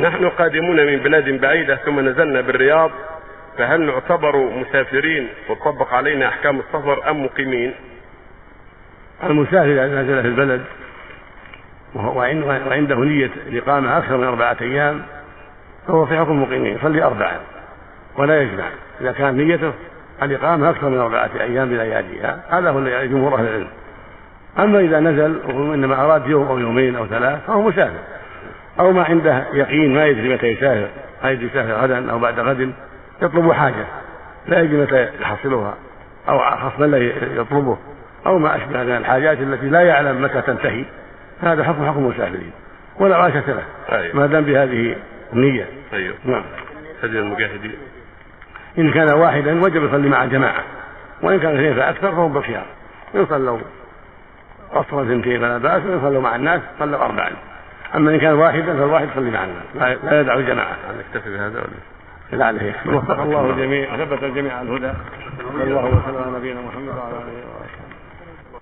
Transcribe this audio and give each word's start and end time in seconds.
نحن 0.00 0.28
قادمون 0.28 0.86
من 0.86 0.96
بلاد 0.96 1.40
بعيدة 1.40 1.76
ثم 1.76 2.00
نزلنا 2.00 2.40
بالرياض 2.40 2.90
فهل 3.58 3.80
نعتبر 3.80 4.36
مسافرين 4.36 5.28
وتطبق 5.48 5.94
علينا 5.94 6.28
أحكام 6.28 6.60
السفر 6.60 7.10
أم 7.10 7.24
مقيمين؟ 7.24 7.74
المسافر 9.24 9.72
إذا 9.72 10.02
نزل 10.02 10.22
في 10.22 10.28
البلد 10.28 10.62
وعنده 11.94 12.96
نية 12.96 13.30
الإقامة 13.46 13.98
أكثر 13.98 14.16
من 14.16 14.24
أربعة 14.24 14.56
أيام 14.60 15.02
فهو 15.86 16.06
في 16.06 16.18
حكم 16.18 16.32
المقيمين 16.32 16.76
يصلي 16.76 17.02
أربعة 17.02 17.40
ولا 18.16 18.42
يجمع. 18.42 18.64
إذا 19.00 19.12
كانت 19.12 19.36
نيته 19.36 19.72
الإقامة 20.22 20.70
أكثر 20.70 20.88
من 20.88 20.98
أربعة 20.98 21.30
أيام 21.40 21.68
بلياليها 21.68 22.42
هذا 22.50 22.70
هو 22.70 22.80
جمهور 23.06 23.34
أهل 23.34 23.46
العلم. 23.46 23.68
أما 24.58 24.80
إذا 24.80 25.00
نزل 25.00 25.40
وإنما 25.54 26.04
أراد 26.04 26.26
يوم 26.26 26.46
أو 26.46 26.58
يومين 26.58 26.96
أو 26.96 27.06
ثلاث 27.06 27.46
فهو 27.46 27.62
مسافر. 27.62 28.19
أو 28.80 28.92
ما 28.92 29.02
عنده 29.02 29.44
يقين 29.52 29.94
ما 29.94 30.06
يدري 30.06 30.34
متى 30.34 30.46
يسافر 30.46 30.88
هل 31.22 31.44
يسافر 31.44 31.72
غدا 31.72 32.10
أو 32.10 32.18
بعد 32.18 32.40
غد 32.40 32.72
يطلب 33.22 33.52
حاجة 33.52 33.84
لا 34.46 34.60
يدري 34.60 34.82
متى 34.82 35.08
يحصلها 35.20 35.74
أو 36.28 36.38
خصما 36.38 36.86
لا 36.86 36.98
يطلبه 37.40 37.78
أو 38.26 38.38
ما 38.38 38.56
أشبه 38.56 38.82
من 38.82 38.96
الحاجات 38.96 39.38
التي 39.38 39.66
لا 39.66 39.80
يعلم 39.80 40.22
متى 40.22 40.42
تنتهي. 40.42 40.84
هذا 41.40 41.64
حكم 41.64 41.86
حكم 41.86 41.98
المسافرين. 41.98 42.52
ولا 42.98 43.16
عاشة 43.16 43.44
له 43.46 43.62
أيوه. 43.92 44.16
ما 44.16 44.26
دام 44.26 44.44
بهذه 44.44 44.96
النية. 45.32 45.66
أيوه 45.92 46.14
نعم. 46.24 46.42
هدي 47.02 47.18
المجاهدين. 47.18 47.76
إن 48.78 48.90
كان 48.90 49.12
واحدا 49.12 49.64
وجب 49.64 49.84
يصلي 49.84 50.08
مع 50.08 50.24
جماعة 50.24 50.64
وإن 51.22 51.40
كان 51.40 51.54
اثنين 51.54 51.74
فأكثر 51.74 52.12
فهم 52.12 52.32
بالخيار. 52.32 52.66
إن 53.14 53.26
صلوا 53.26 53.58
قصرا 54.74 55.02
اثنتين 55.02 55.40
فلا 55.40 55.58
بأس 55.58 55.82
وإن 55.82 56.00
صلوا 56.00 56.22
مع 56.22 56.36
الناس 56.36 56.60
صلوا 56.78 57.04
أربعا. 57.04 57.30
أما 57.94 58.10
إن 58.10 58.18
كان 58.18 58.32
واحدا 58.32 58.72
فالواحد 58.72 59.08
يصلي 59.08 59.30
مع 59.30 59.44
الناس. 59.44 59.98
لا 60.04 60.20
يدع 60.20 60.34
الجماعة. 60.34 60.76
نكتفي 60.98 61.30
بهذا 61.30 61.60
ولا 61.60 61.68
لعله 62.32 62.74
وفق 62.86 63.20
الله 63.20 63.50
الجميع 63.50 63.96
ثبت 63.96 64.22
الجميع 64.22 64.56
على 64.56 64.68
الهدى. 64.68 64.92
صلى 65.38 65.64
الله 65.64 65.84
وسلم 65.84 66.22
على 66.26 66.38
نبينا 66.38 66.60
محمد 66.60 66.88
وعلى 66.88 67.14
آله 67.14 67.44
وصحبه. 67.60 68.60